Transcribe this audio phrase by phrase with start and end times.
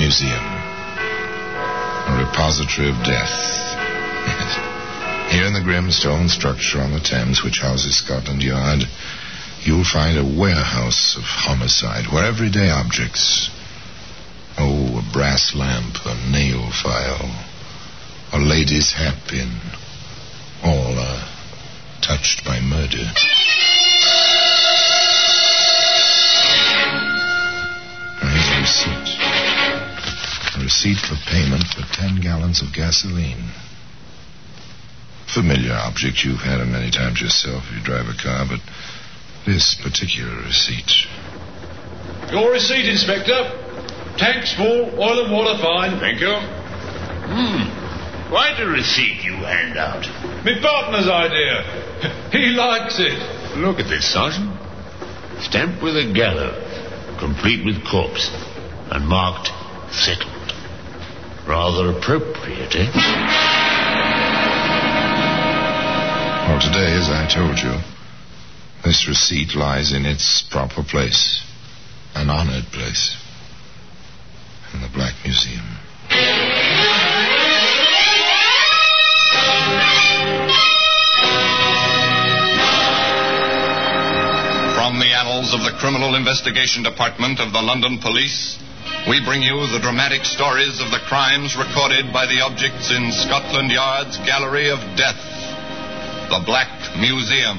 [0.00, 0.32] Museum.
[0.32, 3.36] A repository of death.
[5.30, 8.88] Here in the grim stone structure on the Thames, which houses Scotland Yard,
[9.60, 13.50] you'll find a warehouse of homicide where everyday objects,
[14.56, 17.36] oh, a brass lamp, a nail file,
[18.32, 19.52] a lady's hat pin,
[20.64, 21.28] all are
[22.00, 23.04] touched by murder.
[30.70, 33.50] Receipt for payment for ten gallons of gasoline.
[35.26, 38.62] Familiar object you've had it many times yourself if you drive a car, but
[39.44, 41.10] this particular receipt.
[42.30, 43.34] Your receipt, Inspector.
[44.16, 45.98] Tanks full, oil and water fine.
[45.98, 46.38] Thank you.
[46.38, 48.30] Hmm.
[48.30, 50.06] Quite a receipt you hand out.
[50.46, 51.66] My partner's idea.
[52.30, 53.58] He likes it.
[53.58, 54.54] Look at this, Sergeant.
[55.42, 56.62] Stamped with a gallows,
[57.18, 58.30] complete with corpse,
[58.92, 59.50] and marked
[59.92, 60.39] settled.
[61.50, 62.86] Rather appropriate, eh?
[66.46, 67.74] Well, today, as I told you,
[68.84, 71.42] this receipt lies in its proper place,
[72.14, 73.16] an honored place,
[74.72, 75.66] in the Black Museum.
[84.78, 88.56] From the annals of the Criminal Investigation Department of the London Police,
[89.08, 93.70] we bring you the dramatic stories of the crimes recorded by the objects in Scotland
[93.70, 95.18] Yard's Gallery of Death,
[96.28, 97.58] the Black Museum.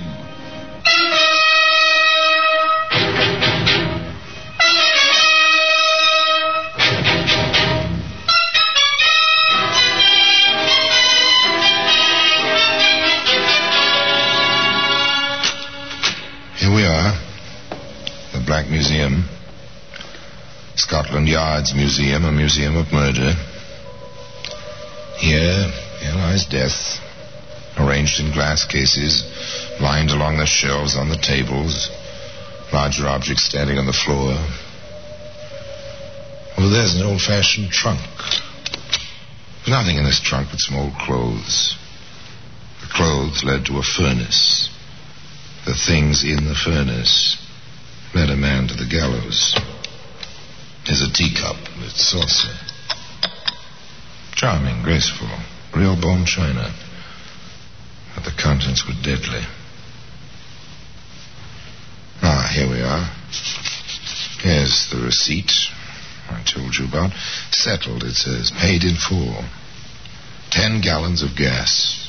[16.57, 17.17] Here we are,
[18.33, 19.25] the Black Museum.
[20.91, 23.31] Scotland Yard's museum, a museum of murder.
[25.15, 25.71] Here,
[26.01, 26.99] here lies death,
[27.77, 29.23] arranged in glass cases,
[29.79, 31.89] lined along the shelves on the tables,
[32.73, 34.35] larger objects standing on the floor.
[36.57, 38.01] Well, there's an old fashioned trunk.
[39.63, 41.77] There's nothing in this trunk but some old clothes.
[42.81, 44.69] The clothes led to a furnace.
[45.65, 47.37] The things in the furnace
[48.13, 49.55] led a man to the gallows.
[50.91, 52.51] There's a teacup with saucer.
[54.33, 55.29] Charming, graceful,
[55.73, 56.75] real bone china.
[58.13, 59.39] But the contents were deadly.
[62.21, 63.07] Ah, here we are.
[64.43, 65.53] Here's the receipt
[66.29, 67.13] I told you about.
[67.51, 68.51] Settled, it says.
[68.59, 69.45] Paid in full.
[70.49, 72.00] Ten gallons of gas.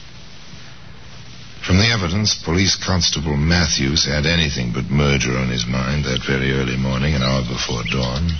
[1.66, 6.50] From the evidence, Police Constable Matthews had anything but murder on his mind that very
[6.50, 8.34] early morning, an hour before dawn,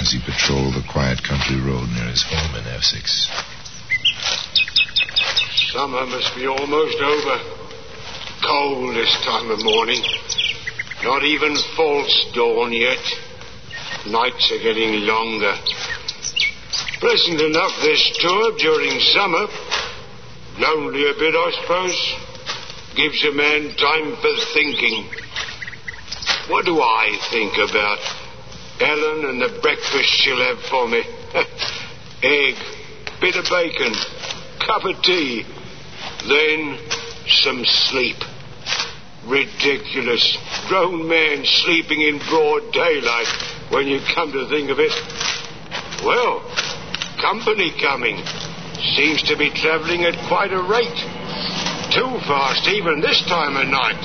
[0.00, 3.28] as he patrolled the quiet country road near his home in Essex.
[5.76, 7.36] Summer must be almost over.
[8.40, 10.00] Cold this time of morning.
[11.04, 13.04] Not even false dawn yet.
[14.08, 15.52] Nights are getting longer.
[16.96, 19.46] Pleasant enough this tour during summer.
[20.56, 22.27] Lonely a bit, I suppose.
[22.98, 25.08] Gives a man time for thinking.
[26.48, 27.98] What do I think about
[28.80, 31.04] Ellen and the breakfast she'll have for me?
[32.24, 32.56] Egg,
[33.20, 33.94] bit of bacon,
[34.66, 35.46] cup of tea,
[36.26, 36.76] then
[37.44, 38.16] some sleep.
[39.26, 40.36] Ridiculous.
[40.66, 43.30] Grown man sleeping in broad daylight
[43.70, 44.90] when you come to think of it.
[46.02, 46.42] Well,
[47.22, 48.16] company coming.
[48.96, 51.17] Seems to be traveling at quite a rate.
[51.98, 53.98] Too fast even this time of night.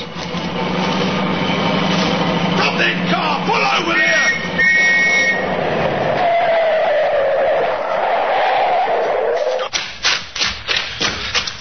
[2.58, 3.46] Stop that car!
[3.46, 4.34] Pull over there!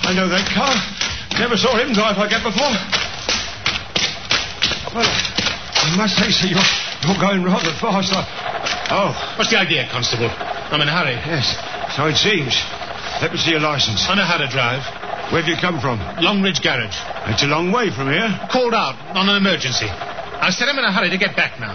[0.08, 0.72] I know that car.
[1.38, 2.72] Never saw him drive like that before.
[4.96, 8.08] Well, I must say, sir, you're, you're going rather fast.
[8.16, 8.24] I...
[8.88, 9.36] Oh.
[9.36, 10.30] What's the idea, Constable?
[10.32, 11.12] I'm in a hurry.
[11.28, 11.60] Yes,
[11.94, 12.56] so it seems.
[13.20, 14.08] Let me see your license.
[14.08, 15.01] I know how to drive.
[15.30, 16.00] Where've you come from?
[16.20, 16.96] Longridge Garage.
[17.30, 18.28] It's a long way from here.
[18.50, 19.86] Called out on an emergency.
[19.86, 21.72] I said I'm in a hurry to get back now.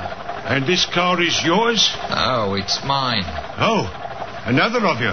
[0.47, 1.89] And this car is yours?
[2.09, 3.23] Oh, it's mine.
[3.59, 3.87] Oh,
[4.45, 5.11] another of you.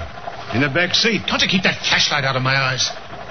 [0.55, 1.23] In the back seat.
[1.27, 2.91] Can't you keep that flashlight out of my eyes?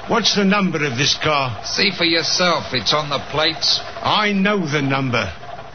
[0.10, 1.64] What's the number of this car?
[1.64, 2.74] See for yourself.
[2.74, 3.80] It's on the plates.
[4.02, 5.32] I know the number.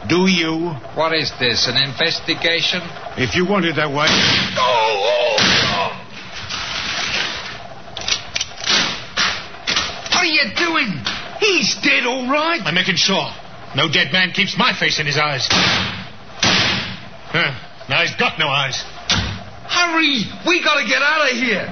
[0.07, 0.69] Do you?
[0.93, 2.81] What is this, an investigation?
[3.17, 4.05] If you want it that way.
[10.13, 10.89] What are you doing?
[11.39, 12.61] He's dead, all right.
[12.63, 13.27] I'm making sure.
[13.75, 15.47] No dead man keeps my face in his eyes.
[17.31, 17.53] Huh,
[17.89, 18.81] now he's got no eyes.
[19.69, 20.25] Hurry!
[20.47, 21.67] We gotta get out of here!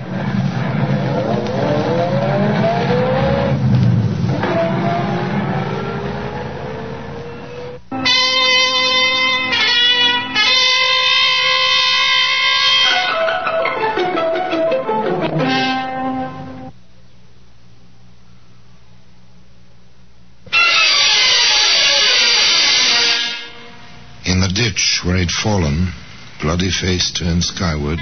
[26.80, 27.98] Face turned skyward,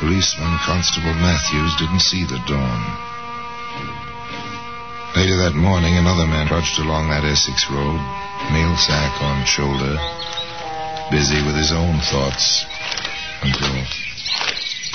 [0.00, 2.80] policeman Constable Matthews didn't see the dawn.
[5.14, 8.00] Later that morning, another man trudged along that Essex road,
[8.56, 10.00] mail sack on shoulder,
[11.12, 12.64] busy with his own thoughts,
[13.44, 13.68] until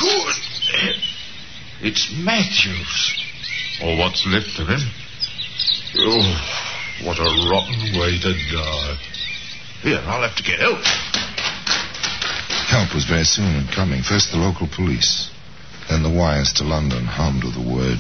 [0.02, 0.36] Good.
[1.82, 3.24] It's Matthews.
[3.84, 4.82] Or what's left of him.
[6.00, 8.98] Oh, what a rotten way to die.
[9.84, 10.82] Here, I'll have to get help.
[12.68, 14.04] Help was very soon in coming.
[14.04, 15.32] First the local police,
[15.90, 17.98] then the wires to London hummed with the word.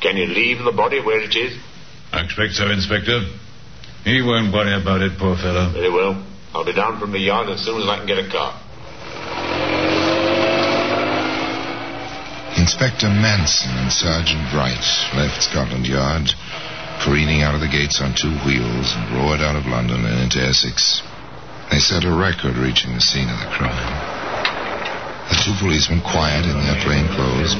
[0.00, 1.58] Can you leave the body where it is?
[2.12, 3.18] I expect so, Inspector.
[4.04, 5.74] He won't worry about it, poor fellow.
[5.74, 6.24] Very well.
[6.54, 8.54] I'll be down from the yard as soon as I can get a car.
[12.56, 14.86] Inspector Manson and Sergeant Wright
[15.18, 16.30] left Scotland Yard,
[17.02, 20.38] careening out of the gates on two wheels, and roared out of London and into
[20.38, 21.02] Essex.
[21.70, 24.18] They set a record reaching the scene of the crime.
[25.30, 27.54] The two policemen, quiet in their plain clothes,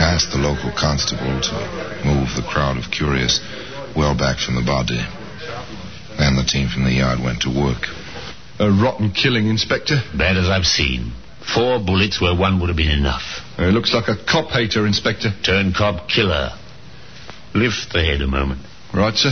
[0.00, 1.54] asked the local constable to
[2.00, 3.38] move the crowd of curious
[3.94, 5.04] well back from the body.
[6.16, 7.84] Then the team from the yard went to work.
[8.58, 10.00] A rotten killing, Inspector.
[10.16, 11.12] Bad as I've seen.
[11.44, 13.44] Four bullets where one would have been enough.
[13.58, 15.28] Uh, looks like a cop hater, Inspector.
[15.44, 16.50] Turn cop killer.
[17.54, 18.60] Lift the head a moment.
[18.94, 19.30] Right, sir.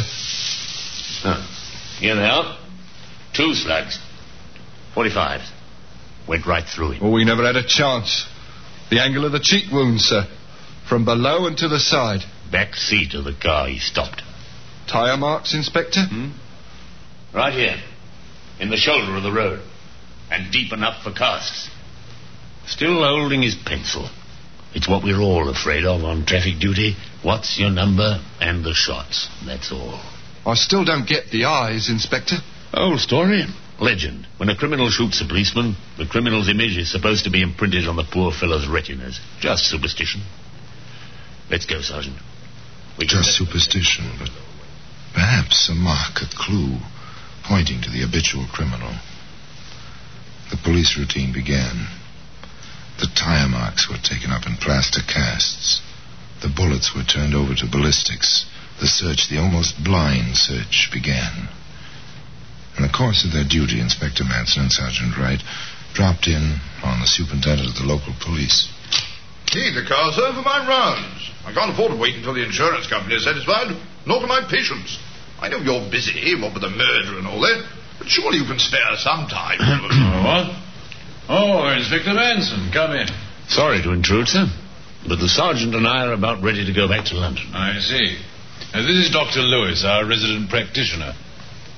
[1.22, 1.40] Huh.
[2.00, 2.58] Here they are.
[3.34, 3.98] Two slugs.
[4.94, 5.40] Forty-five.
[6.28, 7.02] Went right through him.
[7.02, 8.26] Well, we never had a chance.
[8.90, 10.24] The angle of the cheek wound, sir.
[10.88, 12.20] From below and to the side.
[12.50, 14.22] Back seat of the car he stopped.
[14.90, 16.00] Tire marks, Inspector?
[16.00, 16.30] Hmm?
[17.34, 17.76] Right here.
[18.58, 19.60] In the shoulder of the road.
[20.30, 21.70] And deep enough for casts.
[22.66, 24.08] Still holding his pencil.
[24.74, 26.96] It's what we're all afraid of on traffic duty.
[27.22, 29.28] What's your number and the shots.
[29.44, 30.00] That's all.
[30.46, 32.36] I still don't get the eyes, Inspector.
[32.74, 33.44] Old story.
[33.80, 34.26] Legend.
[34.38, 37.96] When a criminal shoots a policeman, the criminal's image is supposed to be imprinted on
[37.96, 39.20] the poor fellow's retinas.
[39.40, 40.22] Just superstition.
[41.50, 42.16] Let's go, Sergeant.
[42.98, 44.30] We Just superstition, but
[45.14, 46.78] perhaps a mark, a clue,
[47.44, 48.98] pointing to the habitual criminal.
[50.50, 51.86] The police routine began.
[52.98, 55.80] The tire marks were taken up in plaster casts.
[56.42, 58.44] The bullets were turned over to ballistics.
[58.80, 61.48] The search, the almost blind search, began.
[62.78, 65.42] In the course of their duty, Inspector Manson and Sergeant Wright
[65.98, 68.70] dropped in on the superintendent of the local police.
[69.50, 71.26] Need the car, sir, for my rounds.
[71.42, 73.74] I can't afford to wait until the insurance company is satisfied,
[74.06, 74.94] nor can my patients.
[75.42, 77.66] I know you're busy, what with the murder and all that,
[77.98, 79.58] but surely you can spare some time.
[79.90, 80.46] Oh, what?
[81.28, 83.08] Oh, Inspector Manson, come in.
[83.48, 84.46] Sorry to intrude, sir.
[85.08, 87.50] But the sergeant and I are about ready to go back to London.
[87.54, 88.18] I see.
[88.72, 89.40] Uh, this is Dr.
[89.40, 91.14] Lewis, our resident practitioner.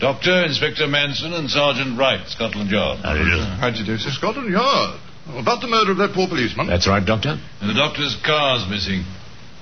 [0.01, 3.01] Doctor, Inspector Manson, and Sergeant Wright, Scotland Yard.
[3.05, 3.41] How do you do?
[3.61, 4.09] How do you do, sir?
[4.11, 4.99] Scotland Yard.
[5.29, 6.67] About the murder of that poor policeman.
[6.67, 7.37] That's right, Doctor.
[7.61, 9.05] And the doctor's car's missing.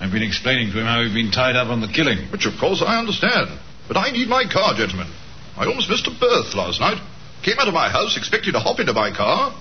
[0.00, 2.30] I've been explaining to him how he'd been tied up on the killing.
[2.30, 3.50] Which, of course, I understand.
[3.90, 5.10] But I need my car, gentlemen.
[5.58, 7.02] I almost missed a berth last night.
[7.42, 9.52] Came out of my house, expecting to hop into my car.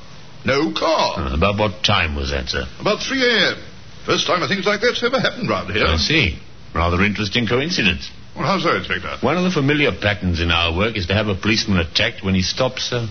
[0.46, 1.18] No car.
[1.18, 2.70] Uh, about what time was that, sir?
[2.80, 3.58] About 3 a.m.
[4.06, 5.90] First time a thing like that's ever happened round here.
[5.90, 6.38] I see.
[6.74, 8.12] Rather interesting coincidence.
[8.38, 9.26] Well, how's that, Inspector?
[9.26, 12.36] One of the familiar patterns in our work is to have a policeman attacked when
[12.36, 13.10] he stops a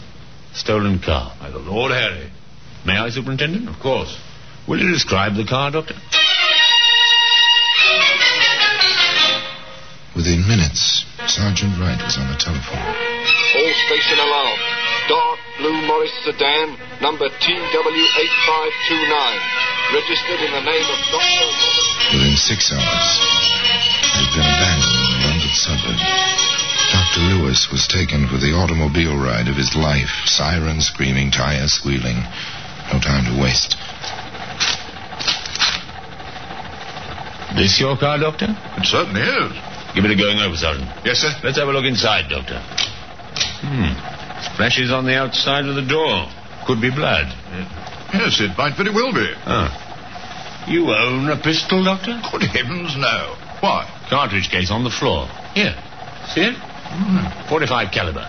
[0.54, 1.34] stolen car.
[1.40, 2.30] By the Lord Harry.
[2.86, 3.68] May I, Superintendent?
[3.68, 4.14] Of course.
[4.68, 5.98] Will you describe the car, Doctor?
[10.14, 12.86] Within minutes, Sergeant Wright was on the telephone.
[12.86, 14.58] All station alarm.
[15.10, 19.18] Dark blue Morris sedan, number TW8529.
[19.90, 21.50] Registered in the name of Dr.
[22.14, 24.75] Within six hours, it had been abandoned a London
[25.66, 25.98] suburb.
[26.94, 27.20] Dr.
[27.26, 30.22] Lewis was taken for the automobile ride of his life.
[30.30, 32.22] Sirens screaming, tires squealing.
[32.94, 33.74] No time to waste.
[37.58, 38.46] This your car, Doctor?
[38.78, 39.50] It certainly is.
[39.94, 40.86] Give it a going over, Sergeant.
[41.04, 41.32] Yes, sir.
[41.42, 42.60] Let's have a look inside, Doctor.
[43.64, 43.96] Hmm.
[44.54, 46.28] Splashes on the outside of the door.
[46.66, 47.26] Could be blood.
[48.12, 49.26] Yes, it might very well be.
[49.46, 50.66] Ah.
[50.68, 52.20] You own a pistol, Doctor?
[52.30, 53.45] Good heavens, no.
[53.60, 53.86] Why?
[54.10, 55.26] Cartridge case on the floor.
[55.54, 55.74] Here.
[56.34, 56.56] See it?
[57.48, 58.26] 45 caliber.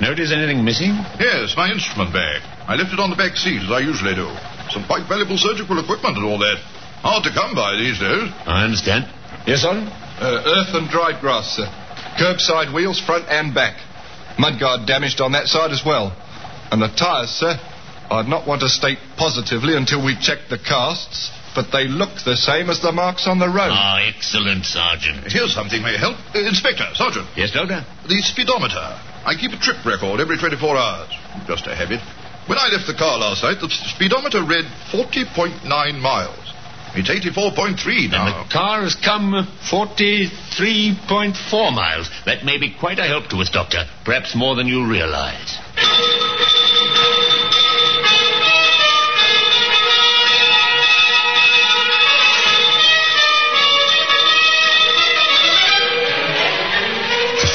[0.00, 0.96] Notice anything missing?
[1.20, 2.40] Yes, my instrument bag.
[2.68, 4.28] I left it on the back seat, as I usually do.
[4.70, 6.56] Some quite valuable surgical equipment and all that.
[7.02, 8.30] Hard to come by these days.
[8.46, 9.04] I understand.
[9.46, 9.88] Yes, Sergeant?
[10.20, 11.68] Uh, earth and dried grass, sir.
[12.20, 13.76] Curbside wheels, front and back.
[14.38, 16.12] Mudguard damaged on that side as well.
[16.70, 17.56] And the tyres, sir,
[18.10, 22.36] I'd not want to state positively until we check the casts, but they look the
[22.36, 23.72] same as the marks on the road.
[23.72, 25.30] Ah, excellent, Sergeant.
[25.30, 26.16] Here's something may help.
[26.34, 27.26] Uh, Inspector, Sergeant.
[27.36, 27.84] Yes, Doctor?
[28.08, 28.80] The speedometer.
[29.24, 31.10] I keep a trip record every 24 hours.
[31.46, 32.00] Just a habit.
[32.48, 36.36] When I left the car last night, the speedometer read 40.9 miles.
[36.92, 38.26] It's 84.3 now.
[38.26, 42.10] And the car has come 43.4 miles.
[42.26, 43.84] That may be quite a help to us, Doctor.
[44.04, 45.56] Perhaps more than you realize.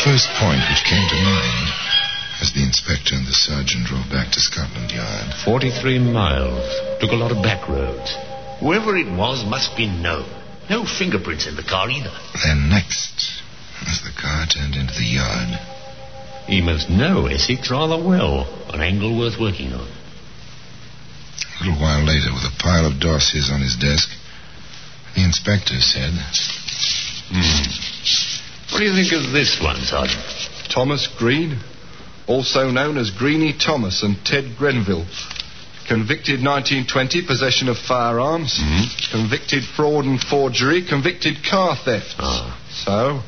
[0.06, 1.68] First point which came to mind
[2.38, 6.62] as the inspector and the sergeant drove back to Scotland Yard 43 miles.
[7.02, 8.14] Took a lot of back roads.
[8.62, 10.30] Whoever it was must be known.
[10.70, 12.14] No fingerprints in the car either.
[12.46, 13.42] Then next,
[13.90, 15.58] as the car turned into the yard,
[16.46, 18.46] He must know Essex rather well.
[18.70, 19.90] An angle worth working on.
[19.90, 24.10] a little while later, with a pile of dossiers on his desk,
[25.16, 26.14] the inspector said,
[28.76, 30.22] What do you think of this one, Sergeant?
[30.70, 31.58] Thomas Green,
[32.28, 35.06] also known as Greenie Thomas and Ted Grenville.
[35.88, 38.60] Convicted 1920, possession of firearms.
[39.14, 40.86] Convicted fraud and forgery.
[40.86, 42.16] Convicted car theft.
[42.20, 42.60] Ah.
[42.70, 43.22] So,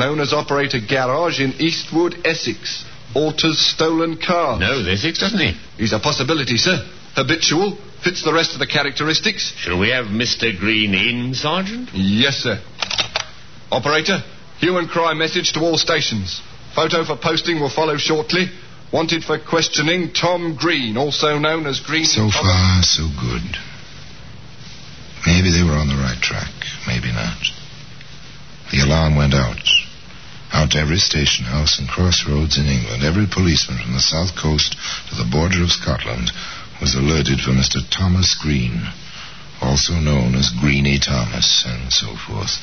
[0.00, 2.82] known as operator garage in Eastwood, Essex.
[3.14, 4.58] Alters stolen car.
[4.58, 5.52] Knows Essex, doesn't he?
[5.76, 6.88] He's a possibility, sir.
[7.16, 7.76] Habitual.
[8.02, 9.52] Fits the rest of the characteristics.
[9.58, 10.58] Shall we have Mr.
[10.58, 11.90] Green in, Sergeant?
[11.92, 12.58] Yes, sir.
[13.70, 14.22] Operator,
[14.60, 16.40] hue and cry message to all stations.
[16.74, 18.46] Photo for posting will follow shortly.
[18.92, 22.04] Wanted for questioning Tom Green, also known as Green.
[22.04, 23.42] So far, so good.
[25.26, 26.52] Maybe they were on the right track,
[26.86, 27.38] maybe not.
[28.72, 29.62] The alarm went out.
[30.52, 34.74] Out to every station house and crossroads in England, every policeman from the south coast
[35.08, 36.32] to the border of Scotland
[36.80, 37.78] was alerted for Mr.
[37.90, 38.82] Thomas Green,
[39.62, 42.58] also known as Greenie Thomas, and so forth.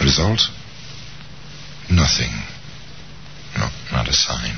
[0.00, 0.46] Result?
[1.90, 2.30] Nothing.
[3.56, 4.54] No, not a sign.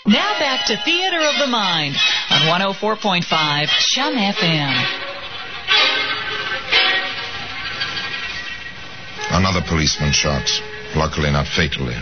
[0.08, 1.98] Now back to Theater of the Mind
[2.32, 5.09] on 104.5 CHUM FM.
[9.60, 10.48] Another policeman shot.
[10.96, 11.98] Luckily, not fatally.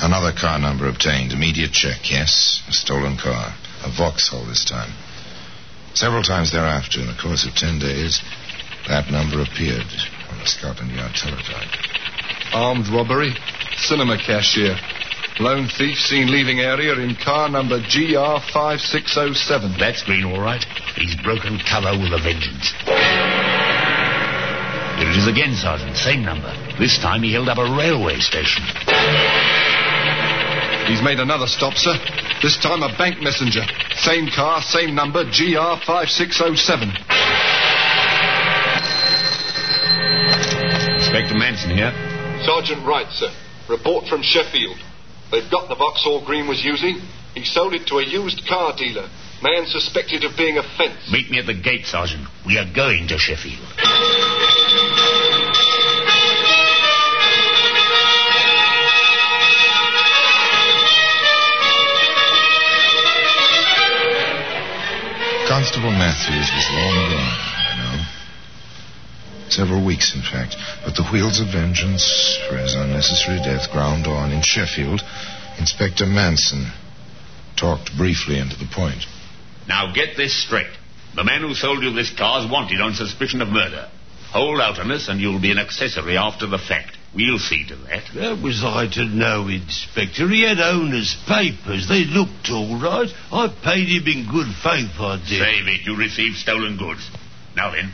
[0.00, 1.32] Another car number obtained.
[1.32, 2.62] Immediate check, yes.
[2.68, 3.54] A stolen car.
[3.84, 4.90] A Vauxhall this time.
[5.92, 8.22] Several times thereafter, in the course of ten days,
[8.88, 9.84] that number appeared
[10.32, 11.68] on the Scotland Yard teletype.
[12.54, 13.34] Armed robbery.
[13.76, 14.74] Cinema cashier.
[15.40, 19.78] Lone thief seen leaving area in car number GR5607.
[19.78, 20.64] That's Green, all right.
[20.96, 22.72] He's broken cover with a vengeance.
[25.08, 25.96] Here it is again, Sergeant.
[25.96, 26.52] Same number.
[26.78, 28.60] This time he held up a railway station.
[30.84, 31.96] He's made another stop, sir.
[32.42, 33.64] This time a bank messenger.
[33.96, 36.92] Same car, same number, GR5607.
[41.00, 41.92] Inspector Manson here.
[42.44, 43.32] Sergeant Wright, sir.
[43.70, 44.76] Report from Sheffield.
[45.32, 47.00] They've got the Vauxhall Green was using.
[47.32, 49.08] He sold it to a used car dealer.
[49.42, 51.08] Man suspected of being a fence.
[51.10, 52.28] Meet me at the gate, Sergeant.
[52.44, 54.36] We are going to Sheffield.
[65.78, 69.48] Constable Matthews was long gone, I know.
[69.48, 70.56] Several weeks, in fact.
[70.84, 75.00] But the wheels of vengeance for his unnecessary death ground on in Sheffield.
[75.56, 76.72] Inspector Manson
[77.56, 79.06] talked briefly and to the point.
[79.68, 80.74] Now get this straight.
[81.14, 83.88] The man who sold you this car is wanted on suspicion of murder.
[84.32, 86.97] Hold out on us and you'll be an accessory after the fact.
[87.14, 88.04] We'll see to that.
[88.12, 90.28] How was I to know, Inspector?
[90.28, 91.88] He had owner's papers.
[91.88, 93.08] They looked all right.
[93.32, 95.40] I paid him in good faith, I did.
[95.40, 95.86] Save it.
[95.86, 97.08] You received stolen goods.
[97.56, 97.92] Now then,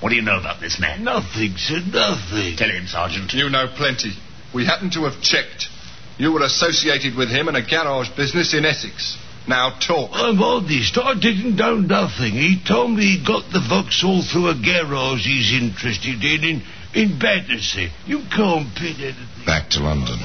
[0.00, 1.04] what do you know about this man?
[1.04, 2.56] Nothing, sir, nothing.
[2.56, 3.32] Tell him, Sergeant.
[3.34, 4.12] You know plenty.
[4.54, 5.68] We happen to have checked.
[6.16, 9.18] You were associated with him in a garage business in Essex.
[9.46, 10.10] Now talk.
[10.14, 10.96] I'm honest.
[10.96, 12.32] I didn't know nothing.
[12.32, 16.62] He told me he got the Vauxhall through a garage he's interested in in,
[16.94, 17.90] in Battersea.
[18.06, 19.46] You can't pin anything.
[19.46, 20.18] Back to London.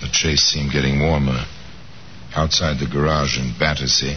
[0.00, 1.44] The chase seemed getting warmer.
[2.34, 4.14] Outside the garage in Battersea,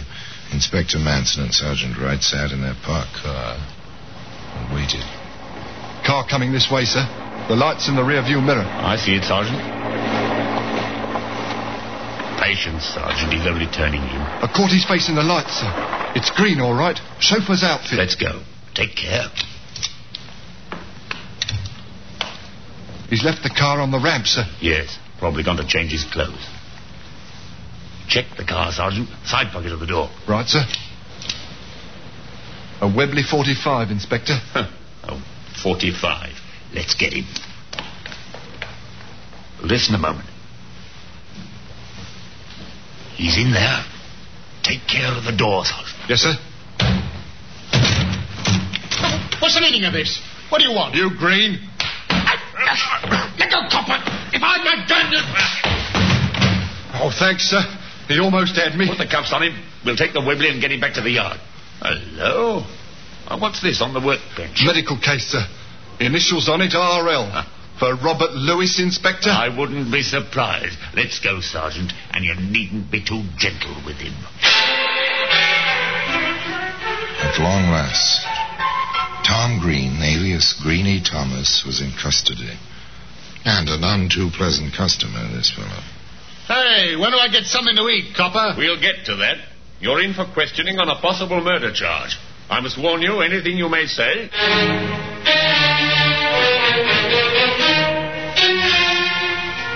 [0.52, 5.02] Inspector Manson and Sergeant Wright sat in their parked car and waited.
[6.04, 7.02] Car coming this way, sir.
[7.48, 8.66] The light's in the rear view mirror.
[8.66, 9.58] I see it, Sergeant.
[12.38, 13.32] Patience, Sergeant.
[13.32, 14.20] He's only turning in.
[14.42, 15.70] I caught his face in the light, sir.
[16.14, 16.98] It's green, all right.
[17.18, 17.98] Chauffeur's outfit.
[17.98, 18.42] Let's go.
[18.74, 19.26] Take care.
[23.12, 24.44] He's left the car on the ramp, sir.
[24.62, 26.48] Yes, probably gone to change his clothes.
[28.08, 29.06] Check the car, Sergeant.
[29.26, 30.08] Side pocket of the door.
[30.26, 30.64] Right, sir.
[32.80, 34.32] A Webley 45, Inspector.
[34.32, 34.66] Huh.
[35.06, 35.22] Oh,
[35.62, 36.32] 45.
[36.72, 37.26] Let's get him.
[39.62, 40.26] Listen a moment.
[43.16, 43.84] He's in there.
[44.62, 46.08] Take care of the door, Sergeant.
[46.08, 46.32] Yes, sir.
[49.38, 50.18] What's the meaning of this?
[50.48, 50.94] What do you want?
[50.94, 51.60] You green?
[53.38, 53.98] Let go, copper!
[54.32, 55.24] If I'd not done it...
[57.02, 57.62] Oh, thanks, sir.
[58.08, 58.86] He almost had me.
[58.88, 59.54] Put the cuffs on him.
[59.84, 61.40] We'll take the Webley and get him back to the yard.
[61.80, 62.64] Hello?
[63.28, 64.62] Oh, what's this on the workbench?
[64.64, 65.44] Medical case, sir.
[66.00, 67.30] Initials on it RL.
[67.78, 69.28] For Robert Lewis, Inspector?
[69.28, 70.78] I wouldn't be surprised.
[70.94, 74.14] Let's go, Sergeant, and you needn't be too gentle with him.
[77.22, 78.26] At long last,
[79.32, 82.52] Tom Green, alias Greeny Thomas, was in custody.
[83.46, 85.80] And a none too pleasant customer, this fellow.
[86.46, 88.52] Hey, when do I get something to eat, copper?
[88.58, 89.38] We'll get to that.
[89.80, 92.18] You're in for questioning on a possible murder charge.
[92.50, 94.28] I must warn you, anything you may say.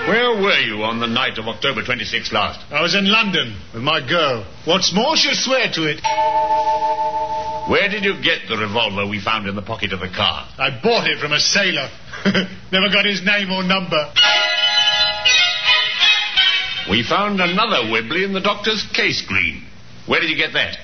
[0.05, 2.59] Where were you on the night of October 26 last?
[2.71, 4.45] I was in London with my girl.
[4.65, 7.26] What's more, she'll swear to it.
[7.67, 10.47] Where did you get the revolver we found in the pocket of the car?
[10.57, 11.89] I bought it from a sailor.
[12.71, 13.99] Never got his name or number.
[16.89, 19.67] We found another Webley in the doctor's case, Green.
[20.07, 20.77] Where did you get that?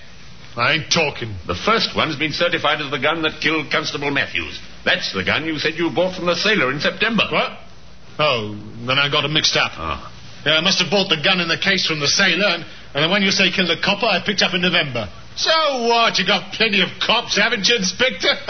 [0.57, 1.33] I ain't talking.
[1.47, 4.59] The first one's been certified as the gun that killed Constable Matthews.
[4.83, 7.23] That's the gun you said you bought from the sailor in September.
[7.31, 7.57] What?
[8.19, 8.53] Oh,
[8.85, 9.71] then I got it mixed up.
[9.79, 10.11] Ah.
[10.45, 13.03] Yeah, I must have bought the gun in the case from the sailor, and, and
[13.05, 15.07] the one you say killed the copper I picked up in November.
[15.35, 16.19] So what?
[16.19, 18.27] You got plenty of cops, haven't you, Inspector?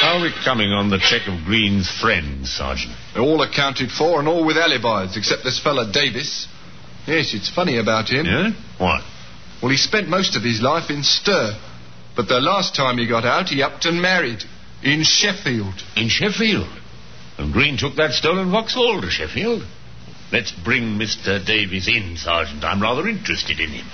[0.00, 2.94] How are we coming on the check of Green's friends, Sergeant?
[3.12, 6.48] They're all accounted for and all with alibis, except this fella Davis.
[7.06, 8.24] Yes, it's funny about him.
[8.24, 8.50] Yeah?
[8.78, 9.02] What?
[9.62, 11.54] Well, he spent most of his life in stir.
[12.16, 14.42] But the last time he got out, he upped and married.
[14.82, 15.74] In Sheffield.
[15.96, 16.68] In Sheffield?
[17.36, 19.62] And Green took that stolen Vauxhall to Sheffield?
[20.32, 21.44] Let's bring Mr.
[21.44, 22.62] Davies in, Sergeant.
[22.62, 23.86] I'm rather interested in him.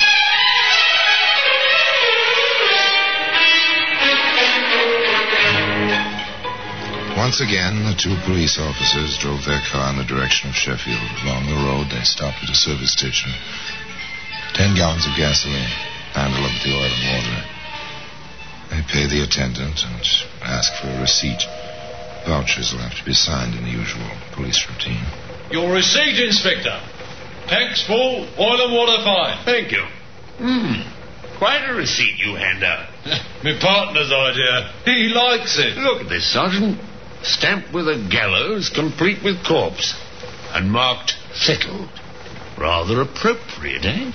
[7.16, 11.00] Once again, the two police officers drove their car in the direction of Sheffield.
[11.24, 13.32] Along the road, they stopped at a service station.
[14.52, 15.72] Ten gallons of gasoline.
[16.12, 17.40] Handle up the oil and water.
[18.76, 20.04] They pay the attendant and
[20.44, 21.40] ask for a receipt.
[22.28, 25.25] Vouchers will have to be signed in the usual police routine.
[25.50, 26.80] Your receipt, Inspector.
[27.46, 29.44] Tanks full, oil and water fine.
[29.44, 29.84] Thank you.
[30.38, 30.82] Hmm.
[31.38, 32.88] Quite a receipt you hand out.
[33.44, 34.72] My partner's idea.
[34.84, 35.76] He likes it.
[35.78, 36.80] Look at this, Sergeant.
[37.22, 39.94] Stamped with a gallows, complete with corpse.
[40.52, 41.90] And marked settled.
[42.58, 44.10] Rather appropriate, eh?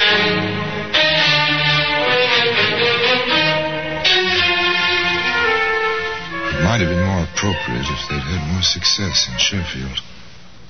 [6.50, 10.02] It might have been more appropriate if they'd had more success in Sheffield.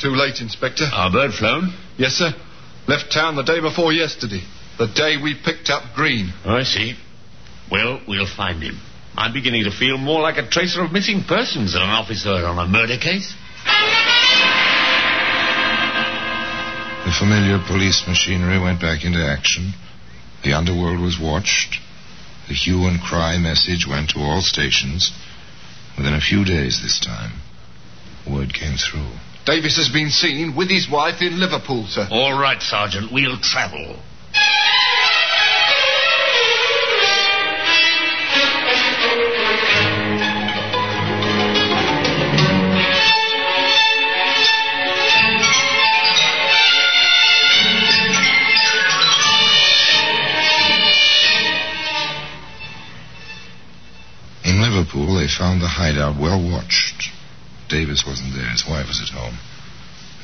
[0.01, 0.83] Too late, Inspector.
[0.83, 1.77] Our bird flown?
[1.95, 2.33] Yes, sir.
[2.87, 4.41] Left town the day before yesterday.
[4.79, 6.33] The day we picked up Green.
[6.43, 6.95] Oh, I see.
[7.69, 8.81] Well, we'll find him.
[9.15, 12.57] I'm beginning to feel more like a tracer of missing persons than an officer on
[12.57, 13.31] a murder case.
[17.05, 19.73] The familiar police machinery went back into action.
[20.43, 21.77] The underworld was watched.
[22.47, 25.11] The hue and cry message went to all stations.
[25.95, 27.33] Within a few days this time,
[28.27, 29.11] word came through.
[29.45, 32.07] Davis has been seen with his wife in Liverpool, sir.
[32.11, 33.11] All right, Sergeant.
[33.11, 33.97] We'll travel.
[54.43, 56.80] In Liverpool, they found the hideout well watched.
[57.71, 58.51] Davis wasn't there.
[58.51, 59.39] His wife was at home.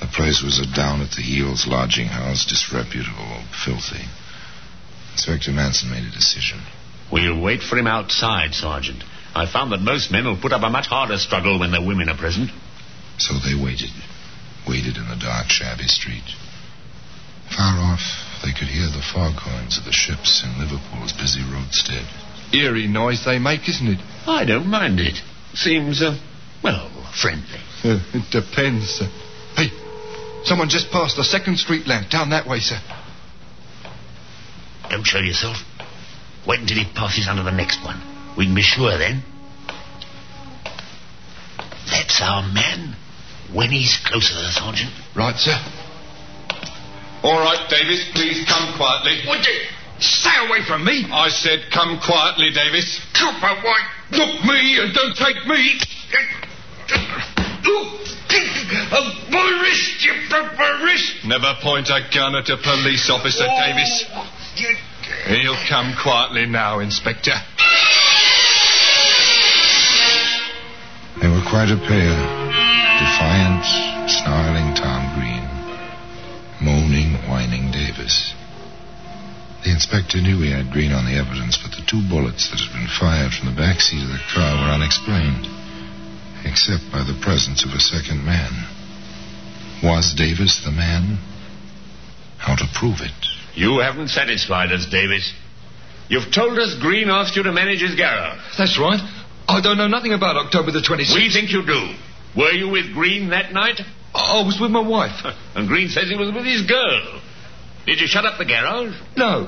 [0.02, 4.04] The place was a down at the heels lodging house, disreputable, filthy.
[5.14, 6.62] Inspector Manson made a decision.
[7.12, 9.04] We'll wait for him outside, Sergeant.
[9.34, 12.10] I found that most men will put up a much harder struggle when their women
[12.10, 12.52] are present.
[13.18, 13.90] So they waited.
[14.68, 16.28] Waited in the dark, shabby street.
[17.50, 18.04] Far off,
[18.44, 22.06] they could hear the foghorns of the ships in Liverpool's busy roadstead.
[22.54, 24.00] Eerie noise they make, isn't it?
[24.28, 25.18] I don't mind it.
[25.54, 26.20] Seems, uh,
[26.62, 27.62] well, friendly.
[27.84, 29.06] Uh, it depends, sir.
[29.56, 29.70] Hey,
[30.44, 32.80] someone just passed the second street lamp down that way, sir.
[34.90, 35.58] Don't show yourself.
[36.48, 38.00] Wait until he passes under the next one.
[38.38, 39.24] We can be sure then.
[41.92, 42.96] That's our man.
[43.54, 44.92] When he's closer, Sergeant.
[45.16, 45.56] Right, sir.
[47.24, 49.24] All right, Davis, please come quietly.
[49.28, 49.58] Would you
[50.00, 51.08] stay away from me?
[51.12, 53.02] I said come quietly, Davis.
[53.18, 55.80] Copper White, look me and don't take me.
[59.68, 61.26] Wrist, you broke my wrist.
[61.26, 64.06] Never point a gun at a police officer, Davis.
[65.28, 67.34] He'll come quietly now, Inspector.
[71.22, 72.16] They were quite a pair.
[73.02, 73.66] Defiant,
[74.10, 75.46] snarling Tom Green.
[76.62, 78.34] Moaning, whining Davis.
[79.64, 82.72] The inspector knew he had Green on the evidence, but the two bullets that had
[82.72, 85.46] been fired from the back seat of the car were unexplained,
[86.48, 88.50] except by the presence of a second man.
[89.84, 91.20] Was Davis the man?
[92.40, 93.14] How to prove it?
[93.54, 95.34] You haven't satisfied us, Davis.
[96.10, 98.40] You've told us Green asked you to manage his garage.
[98.58, 99.00] That's right.
[99.48, 101.16] I don't know nothing about October the 26th.
[101.16, 101.94] We think you do.
[102.36, 103.82] Were you with Green that night?
[104.14, 105.20] I was with my wife.
[105.56, 107.22] and Green says he was with his girl.
[107.86, 108.96] Did you shut up the garage?
[109.16, 109.48] No.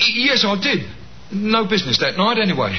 [0.00, 0.88] Y- yes, I did.
[1.32, 2.78] No business that night, anyway.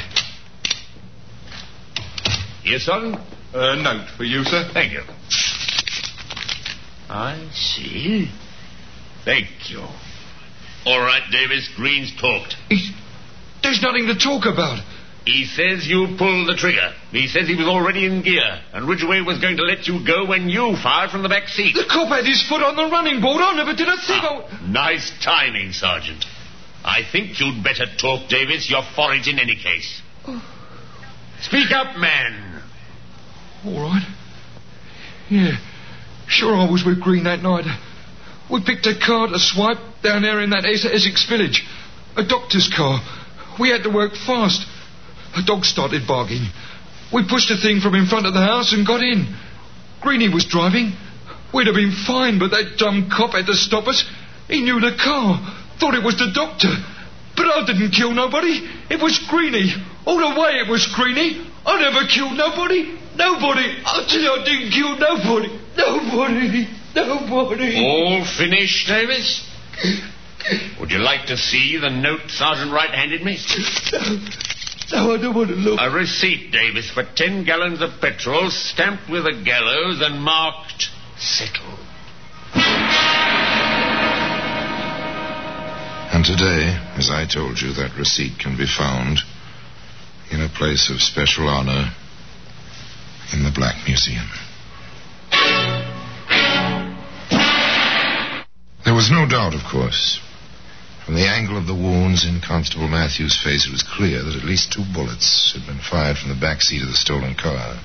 [2.63, 3.15] Yes, son?
[3.53, 4.69] A note for you, sir.
[4.73, 5.01] Thank you.
[7.09, 8.29] I see.
[9.25, 9.81] Thank you.
[10.85, 11.69] All right, Davis.
[11.75, 12.55] Green's talked.
[12.69, 12.91] He's,
[13.63, 14.83] there's nothing to talk about.
[15.25, 16.93] He says you pulled the trigger.
[17.11, 20.25] He says he was already in gear, and Ridgeway was going to let you go
[20.25, 21.75] when you fired from the back seat.
[21.75, 23.41] The cop had his foot on the running board.
[23.41, 24.23] I never did a thing.
[24.23, 26.25] Ah, nice timing, Sergeant.
[26.83, 28.69] I think you'd better talk, Davis.
[28.69, 30.01] You're for it in any case.
[31.41, 32.48] Speak up, man.
[33.65, 34.05] All right.
[35.29, 35.57] Yeah.
[36.27, 37.65] Sure, I was with Green that night.
[38.51, 41.65] We picked a car to swipe down there in that Es- Essex village.
[42.17, 43.01] A doctor's car.
[43.59, 44.65] We had to work fast.
[45.35, 46.47] A dog started barking.
[47.13, 49.35] We pushed the thing from in front of the house and got in.
[50.01, 50.93] Greeny was driving.
[51.53, 54.05] We'd have been fine, but that dumb cop had to stop us.
[54.47, 55.37] He knew the car.
[55.79, 56.69] Thought it was the doctor.
[57.35, 58.61] But I didn't kill nobody.
[58.89, 59.73] It was Greeny.
[60.05, 61.45] All the way it was Greeny.
[61.65, 62.98] I never killed nobody.
[63.19, 63.67] Nobody.
[63.85, 65.59] I tell you, I didn't kill nobody.
[65.75, 66.67] Nobody.
[66.95, 67.85] Nobody.
[67.85, 69.45] All finished, Davis?
[70.79, 73.37] Would you like to see the note Sergeant Wright handed me?
[74.91, 75.79] No, I don't want to look.
[75.79, 81.77] A receipt, Davis, for ten gallons of petrol, stamped with a gallows and marked settle.
[86.11, 89.19] And today, as I told you, that receipt can be found
[90.31, 91.93] in a place of special honor
[93.33, 94.27] in the Black Museum.
[98.85, 100.19] There was no doubt, of course.
[101.05, 104.43] From the angle of the wounds in Constable Matthews' face, it was clear that at
[104.43, 107.79] least two bullets had been fired from the back seat of the stolen car.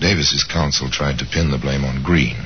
[0.00, 2.36] Davis's counsel tried to pin the blame on Green.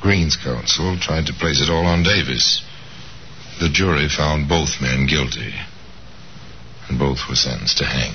[0.00, 2.64] Green's counsel tried to place it all on Davis.
[3.60, 5.54] The jury found both men guilty,
[6.88, 8.14] and both were sentenced to hang.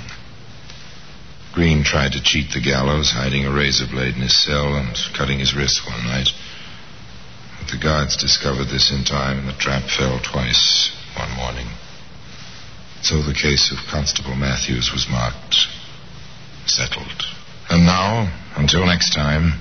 [1.60, 5.40] Green tried to cheat the gallows, hiding a razor blade in his cell and cutting
[5.40, 6.30] his wrist one night.
[7.60, 11.68] But the guards discovered this in time, and the trap fell twice one morning.
[13.02, 15.68] So the case of Constable Matthews was marked
[16.66, 17.26] settled.
[17.70, 19.60] And now, until next time,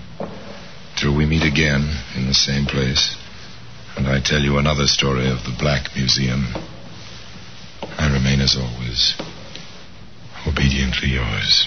[0.94, 1.82] till we meet again
[2.14, 3.16] in the same place,
[3.96, 6.54] and I tell you another story of the Black Museum,
[7.98, 9.16] I remain as always,
[10.46, 11.66] obediently yours.